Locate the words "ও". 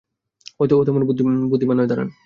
0.79-0.81